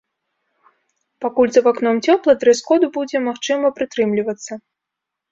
Пакуль 1.25 1.51
за 1.57 1.61
вакном 1.67 1.99
цёпла, 2.13 2.33
дрэс-коду 2.43 2.89
будзе 2.95 3.17
магчыма 3.27 3.67
прытрымлівацца. 3.81 4.53